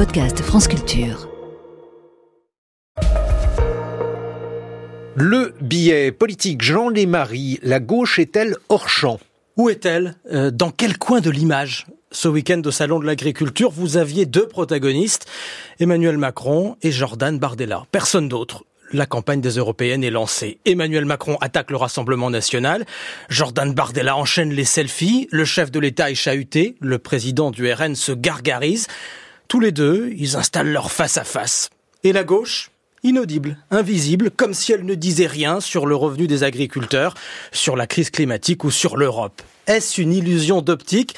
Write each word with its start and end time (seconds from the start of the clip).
podcast 0.00 0.40
France 0.40 0.66
Culture. 0.66 1.28
Le 5.14 5.52
billet 5.60 6.10
politique 6.10 6.62
Jean 6.62 6.88
Lémarie, 6.88 7.58
la 7.62 7.80
gauche 7.80 8.18
est-elle 8.18 8.56
hors 8.70 8.88
champ? 8.88 9.20
Où 9.58 9.68
est-elle? 9.68 10.16
Euh, 10.32 10.50
Dans 10.50 10.70
quel 10.70 10.96
coin 10.96 11.20
de 11.20 11.28
l'image? 11.28 11.86
Ce 12.12 12.28
week-end 12.28 12.62
au 12.64 12.70
Salon 12.70 12.98
de 12.98 13.04
l'Agriculture, 13.04 13.70
vous 13.70 13.98
aviez 13.98 14.24
deux 14.24 14.48
protagonistes, 14.48 15.26
Emmanuel 15.80 16.16
Macron 16.16 16.78
et 16.80 16.92
Jordan 16.92 17.38
Bardella. 17.38 17.84
Personne 17.92 18.30
d'autre. 18.30 18.64
La 18.94 19.04
campagne 19.04 19.42
des 19.42 19.58
européennes 19.58 20.02
est 20.02 20.10
lancée. 20.10 20.60
Emmanuel 20.64 21.04
Macron 21.04 21.36
attaque 21.42 21.70
le 21.70 21.76
Rassemblement 21.76 22.30
national. 22.30 22.86
Jordan 23.28 23.74
Bardella 23.74 24.16
enchaîne 24.16 24.50
les 24.50 24.64
selfies. 24.64 25.28
Le 25.30 25.44
chef 25.44 25.70
de 25.70 25.78
l'État 25.78 26.10
est 26.10 26.14
chahuté. 26.14 26.76
Le 26.80 26.98
président 26.98 27.50
du 27.50 27.70
RN 27.70 27.94
se 27.94 28.12
gargarise. 28.12 28.86
Tous 29.50 29.58
les 29.58 29.72
deux, 29.72 30.12
ils 30.16 30.36
installent 30.36 30.70
leur 30.70 30.92
face-à-face. 30.92 31.70
Et 32.04 32.12
la 32.12 32.22
gauche 32.22 32.70
Inaudible, 33.02 33.58
invisible, 33.72 34.30
comme 34.30 34.54
si 34.54 34.70
elle 34.70 34.84
ne 34.84 34.94
disait 34.94 35.26
rien 35.26 35.58
sur 35.58 35.86
le 35.86 35.96
revenu 35.96 36.28
des 36.28 36.44
agriculteurs, 36.44 37.14
sur 37.50 37.74
la 37.74 37.88
crise 37.88 38.10
climatique 38.10 38.62
ou 38.62 38.70
sur 38.70 38.96
l'Europe. 38.96 39.42
Est-ce 39.66 40.00
une 40.00 40.12
illusion 40.12 40.62
d'optique? 40.62 41.16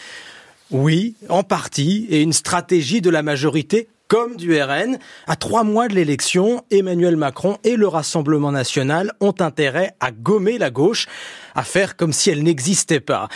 Oui, 0.71 1.15
en 1.29 1.43
partie, 1.43 2.07
et 2.09 2.23
une 2.23 2.33
stratégie 2.33 3.03
de 3.03 3.11
la 3.11 3.23
majorité 3.23 3.89
comme 4.09 4.37
du 4.37 4.59
RN. 4.59 4.99
À 5.27 5.37
trois 5.37 5.65
mois 5.65 5.89
de 5.89 5.95
l'élection, 5.95 6.65
Emmanuel 6.71 7.17
Macron 7.17 7.59
et 7.65 7.77
le 7.77 7.89
Rassemblement 7.89 8.53
national 8.53 9.13
ont 9.21 9.35
intérêt 9.41 9.95
à 10.01 10.11
gommer 10.11 10.57
la 10.57 10.71
gauche, 10.71 11.07
à 11.55 11.65
faire 11.65 11.97
comme 11.97 12.13
si 12.15 12.31
elle 12.31 12.43
n'existait 12.43 13.01
pas. 13.01 13.29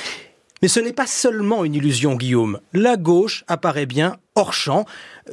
Mais 0.62 0.68
ce 0.68 0.80
n'est 0.80 0.92
pas 0.92 1.06
seulement 1.06 1.64
une 1.64 1.74
illusion, 1.74 2.14
Guillaume. 2.14 2.60
La 2.72 2.96
gauche 2.96 3.44
apparaît 3.46 3.86
bien 3.86 4.16
hors 4.34 4.52
champ, 4.52 4.84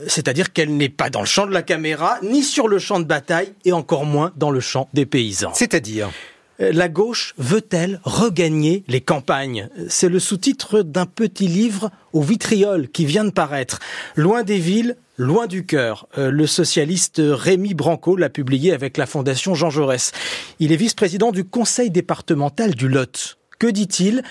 c'est-à-dire 0.07 0.53
qu'elle 0.53 0.75
n'est 0.75 0.89
pas 0.89 1.09
dans 1.09 1.21
le 1.21 1.25
champ 1.25 1.45
de 1.45 1.53
la 1.53 1.61
caméra, 1.61 2.17
ni 2.23 2.43
sur 2.43 2.67
le 2.67 2.79
champ 2.79 2.99
de 2.99 3.05
bataille, 3.05 3.53
et 3.65 3.71
encore 3.71 4.05
moins 4.05 4.31
dans 4.35 4.51
le 4.51 4.59
champ 4.59 4.89
des 4.93 5.05
paysans. 5.05 5.53
C'est-à-dire 5.53 6.09
la 6.59 6.87
gauche 6.87 7.33
veut-elle 7.37 7.99
regagner 8.03 8.83
les 8.87 9.01
campagnes? 9.01 9.69
C'est 9.89 10.07
le 10.07 10.19
sous-titre 10.19 10.81
d'un 10.81 11.05
petit 11.05 11.47
livre 11.47 11.89
au 12.13 12.21
vitriol 12.21 12.89
qui 12.89 13.05
vient 13.05 13.25
de 13.25 13.31
paraître. 13.31 13.79
Loin 14.15 14.43
des 14.43 14.59
villes, 14.59 14.95
loin 15.17 15.47
du 15.47 15.65
cœur. 15.65 16.07
Euh, 16.17 16.31
le 16.31 16.47
socialiste 16.47 17.21
Rémi 17.23 17.73
Branco 17.73 18.15
l'a 18.15 18.29
publié 18.29 18.71
avec 18.71 18.97
la 18.97 19.05
fondation 19.05 19.55
Jean 19.55 19.69
Jaurès. 19.69 20.11
Il 20.59 20.71
est 20.71 20.77
vice-président 20.77 21.31
du 21.31 21.43
conseil 21.43 21.89
départemental 21.89 22.75
du 22.75 22.87
Lot. 22.87 23.37
Que 23.59 23.67
dit-il? 23.67 24.23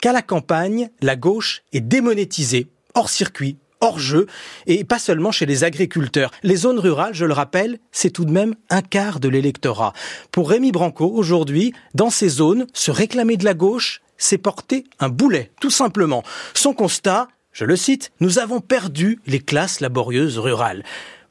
Qu'à 0.00 0.12
la 0.12 0.22
campagne, 0.22 0.90
la 1.00 1.16
gauche 1.16 1.62
est 1.72 1.80
démonétisée, 1.80 2.68
hors 2.94 3.10
circuit, 3.10 3.56
hors 3.80 3.98
jeu, 3.98 4.26
et 4.66 4.84
pas 4.84 4.98
seulement 4.98 5.32
chez 5.32 5.46
les 5.46 5.64
agriculteurs. 5.64 6.30
Les 6.42 6.56
zones 6.56 6.78
rurales, 6.78 7.14
je 7.14 7.24
le 7.24 7.32
rappelle, 7.32 7.78
c'est 7.92 8.10
tout 8.10 8.24
de 8.24 8.30
même 8.30 8.54
un 8.70 8.82
quart 8.82 9.20
de 9.20 9.28
l'électorat. 9.28 9.92
Pour 10.32 10.50
Rémi 10.50 10.72
Branco, 10.72 11.10
aujourd'hui, 11.12 11.72
dans 11.94 12.10
ces 12.10 12.28
zones, 12.28 12.66
se 12.72 12.90
réclamer 12.90 13.36
de 13.36 13.44
la 13.44 13.54
gauche, 13.54 14.00
c'est 14.16 14.38
porter 14.38 14.84
un 15.00 15.08
boulet, 15.08 15.50
tout 15.60 15.70
simplement. 15.70 16.22
Son 16.54 16.74
constat, 16.74 17.28
je 17.52 17.64
le 17.64 17.76
cite, 17.76 18.12
nous 18.20 18.38
avons 18.38 18.60
perdu 18.60 19.20
les 19.26 19.40
classes 19.40 19.80
laborieuses 19.80 20.38
rurales. 20.38 20.84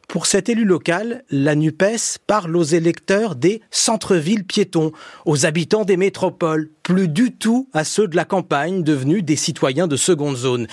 Pour 0.07 0.25
cet 0.25 0.47
élu 0.47 0.63
local, 0.63 1.25
la 1.29 1.53
NUPES 1.53 2.19
parle 2.27 2.55
aux 2.55 2.63
électeurs 2.63 3.35
des 3.35 3.61
centres-villes 3.71 4.45
piétons, 4.45 4.93
aux 5.25 5.45
habitants 5.45 5.83
des 5.83 5.97
métropoles, 5.97 6.69
plus 6.81 7.09
du 7.09 7.33
tout 7.33 7.67
à 7.73 7.83
ceux 7.83 8.07
de 8.07 8.15
la 8.15 8.23
campagne 8.23 8.83
devenus 8.83 9.25
des 9.25 9.35
citoyens 9.35 9.85
de 9.85 9.97
seconde 9.97 10.37
zone. 10.37 10.67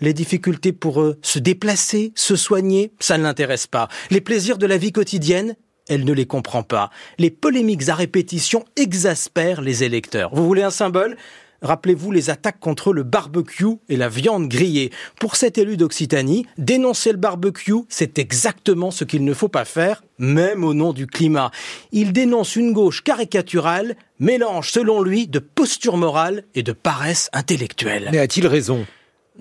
Les 0.00 0.14
difficultés 0.14 0.72
pour 0.72 1.02
eux, 1.02 1.18
se 1.20 1.38
déplacer, 1.38 2.12
se 2.14 2.34
soigner, 2.34 2.92
ça 2.98 3.18
ne 3.18 3.24
l'intéresse 3.24 3.66
pas. 3.66 3.88
Les 4.10 4.22
plaisirs 4.22 4.56
de 4.56 4.66
la 4.66 4.78
vie 4.78 4.92
quotidienne, 4.92 5.54
elle 5.86 6.06
ne 6.06 6.12
les 6.14 6.26
comprend 6.26 6.62
pas. 6.62 6.88
Les 7.18 7.30
polémiques 7.30 7.90
à 7.90 7.94
répétition 7.94 8.64
exaspèrent 8.76 9.60
les 9.60 9.84
électeurs. 9.84 10.34
Vous 10.34 10.46
voulez 10.46 10.62
un 10.62 10.70
symbole? 10.70 11.18
Rappelez-vous 11.62 12.12
les 12.12 12.30
attaques 12.30 12.60
contre 12.60 12.92
le 12.92 13.02
barbecue 13.02 13.78
et 13.88 13.96
la 13.96 14.08
viande 14.08 14.48
grillée. 14.48 14.90
Pour 15.18 15.36
cet 15.36 15.58
élu 15.58 15.76
d'Occitanie, 15.76 16.46
dénoncer 16.56 17.10
le 17.10 17.18
barbecue, 17.18 17.82
c'est 17.88 18.18
exactement 18.18 18.90
ce 18.90 19.04
qu'il 19.04 19.24
ne 19.24 19.34
faut 19.34 19.48
pas 19.48 19.64
faire, 19.64 20.02
même 20.18 20.62
au 20.62 20.72
nom 20.72 20.92
du 20.92 21.06
climat. 21.06 21.50
Il 21.90 22.12
dénonce 22.12 22.54
une 22.54 22.72
gauche 22.72 23.02
caricaturale, 23.02 23.96
mélange 24.20 24.70
selon 24.70 25.02
lui 25.02 25.26
de 25.26 25.40
posture 25.40 25.96
morale 25.96 26.44
et 26.54 26.62
de 26.62 26.72
paresse 26.72 27.28
intellectuelle. 27.32 28.08
Mais 28.12 28.18
a-t-il 28.18 28.46
raison? 28.46 28.86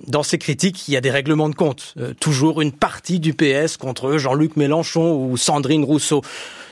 Dans 0.05 0.23
ces 0.23 0.37
critiques, 0.37 0.87
il 0.87 0.93
y 0.93 0.97
a 0.97 1.01
des 1.01 1.09
règlements 1.09 1.49
de 1.49 1.55
compte. 1.55 1.95
Euh, 1.97 2.13
toujours 2.19 2.61
une 2.61 2.71
partie 2.71 3.19
du 3.19 3.33
PS 3.33 3.77
contre 3.77 4.17
Jean-Luc 4.17 4.55
Mélenchon 4.55 5.15
ou 5.15 5.37
Sandrine 5.37 5.83
Rousseau. 5.83 6.21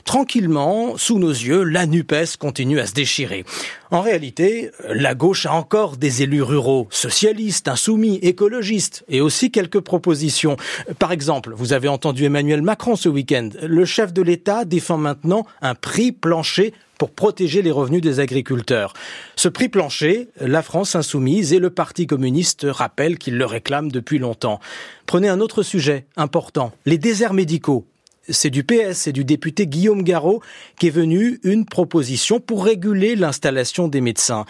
Tranquillement, 0.06 0.96
sous 0.96 1.18
nos 1.18 1.32
yeux, 1.32 1.64
la 1.64 1.84
NUPES 1.84 2.36
continue 2.38 2.78
à 2.78 2.86
se 2.86 2.94
déchirer. 2.94 3.44
En 3.90 4.02
réalité, 4.02 4.70
la 4.88 5.16
gauche 5.16 5.46
a 5.46 5.52
encore 5.52 5.96
des 5.96 6.22
élus 6.22 6.42
ruraux, 6.42 6.86
socialistes, 6.90 7.66
insoumis, 7.66 8.20
écologistes, 8.22 9.04
et 9.08 9.20
aussi 9.20 9.50
quelques 9.50 9.80
propositions. 9.80 10.56
Par 11.00 11.10
exemple, 11.10 11.52
vous 11.56 11.72
avez 11.72 11.88
entendu 11.88 12.24
Emmanuel 12.24 12.62
Macron 12.62 12.94
ce 12.94 13.08
week-end. 13.08 13.48
Le 13.60 13.84
chef 13.84 14.12
de 14.12 14.22
l'État 14.22 14.64
défend 14.64 14.96
maintenant 14.96 15.44
un 15.60 15.74
prix 15.74 16.12
plancher 16.12 16.72
pour 16.98 17.10
protéger 17.10 17.60
les 17.60 17.72
revenus 17.72 18.00
des 18.00 18.20
agriculteurs. 18.20 18.92
Ce 19.34 19.48
prix 19.48 19.68
plancher, 19.68 20.28
la 20.40 20.62
France 20.62 20.94
insoumise 20.94 21.52
et 21.52 21.58
le 21.58 21.70
Parti 21.70 22.06
communiste 22.06 22.64
rappellent 22.68 23.18
qu'ils 23.18 23.36
le 23.36 23.44
réclament 23.44 23.90
depuis 23.90 24.20
longtemps. 24.20 24.60
Prenez 25.04 25.28
un 25.28 25.40
autre 25.40 25.64
sujet 25.64 26.06
important, 26.16 26.70
les 26.86 26.96
déserts 26.96 27.34
médicaux. 27.34 27.86
C'est 28.28 28.50
du 28.50 28.64
PS, 28.64 28.94
c'est 28.94 29.12
du 29.12 29.24
député 29.24 29.66
Guillaume 29.66 30.02
Garot 30.02 30.42
qui 30.78 30.88
est 30.88 30.90
venu 30.90 31.38
une 31.44 31.64
proposition 31.64 32.40
pour 32.40 32.64
réguler 32.64 33.14
l'installation 33.14 33.86
des 33.88 34.00
médecins. 34.00 34.44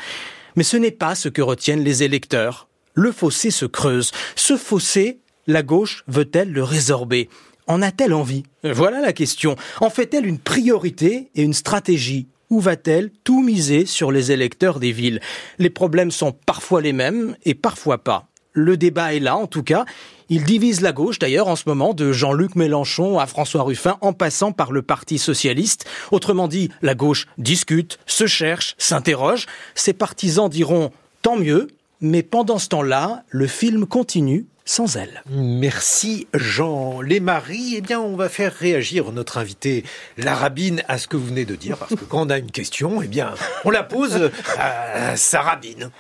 Mais 0.56 0.62
ce 0.62 0.76
n'est 0.76 0.90
pas 0.90 1.14
ce 1.14 1.28
que 1.28 1.42
retiennent 1.42 1.84
les 1.84 2.02
électeurs. 2.02 2.68
Le 2.94 3.12
fossé 3.12 3.50
se 3.50 3.66
creuse. 3.66 4.12
Ce 4.34 4.56
fossé, 4.56 5.20
la 5.46 5.62
gauche 5.62 6.04
veut-elle 6.08 6.50
le 6.50 6.62
résorber? 6.62 7.28
En 7.66 7.82
a-t-elle 7.82 8.14
envie? 8.14 8.44
Voilà 8.64 9.00
la 9.00 9.12
question. 9.12 9.56
En 9.80 9.90
fait-elle 9.90 10.26
une 10.26 10.38
priorité 10.38 11.30
et 11.34 11.42
une 11.42 11.52
stratégie? 11.52 12.28
Où 12.48 12.60
va-t-elle 12.60 13.10
tout 13.24 13.42
miser 13.42 13.86
sur 13.86 14.12
les 14.12 14.32
électeurs 14.32 14.80
des 14.80 14.92
villes? 14.92 15.20
Les 15.58 15.68
problèmes 15.68 16.12
sont 16.12 16.32
parfois 16.32 16.80
les 16.80 16.92
mêmes 16.92 17.36
et 17.44 17.54
parfois 17.54 17.98
pas. 17.98 18.28
Le 18.52 18.76
débat 18.76 19.14
est 19.14 19.20
là, 19.20 19.36
en 19.36 19.48
tout 19.48 19.64
cas. 19.64 19.84
Il 20.28 20.42
divise 20.44 20.80
la 20.80 20.92
gauche, 20.92 21.18
d'ailleurs, 21.18 21.46
en 21.46 21.54
ce 21.56 21.64
moment, 21.66 21.94
de 21.94 22.12
Jean-Luc 22.12 22.56
Mélenchon 22.56 23.18
à 23.18 23.26
François 23.26 23.62
Ruffin, 23.62 23.96
en 24.00 24.12
passant 24.12 24.52
par 24.52 24.72
le 24.72 24.82
Parti 24.82 25.18
socialiste. 25.18 25.86
Autrement 26.10 26.48
dit, 26.48 26.70
la 26.82 26.94
gauche 26.94 27.26
discute, 27.38 27.98
se 28.06 28.26
cherche, 28.26 28.74
s'interroge. 28.76 29.46
Ses 29.74 29.92
partisans 29.92 30.48
diront 30.48 30.90
tant 31.22 31.36
mieux, 31.36 31.68
mais 32.00 32.22
pendant 32.22 32.58
ce 32.58 32.68
temps-là, 32.68 33.22
le 33.28 33.46
film 33.46 33.86
continue 33.86 34.46
sans 34.64 34.96
elle. 34.96 35.22
Merci 35.30 36.26
Jean. 36.34 37.00
Les 37.00 37.20
maris, 37.20 37.74
eh 37.76 37.80
bien, 37.80 38.00
on 38.00 38.16
va 38.16 38.28
faire 38.28 38.52
réagir 38.52 39.12
notre 39.12 39.38
invité, 39.38 39.84
la 40.18 40.34
rabine, 40.34 40.82
à 40.88 40.98
ce 40.98 41.06
que 41.06 41.16
vous 41.16 41.26
venez 41.26 41.44
de 41.44 41.54
dire, 41.54 41.78
parce 41.78 41.94
que 41.94 42.04
quand 42.04 42.26
on 42.26 42.30
a 42.30 42.38
une 42.38 42.50
question, 42.50 43.00
eh 43.00 43.06
bien, 43.06 43.34
on 43.64 43.70
la 43.70 43.84
pose 43.84 44.30
à 44.58 45.16
sa 45.16 45.40
rabine. 45.40 45.90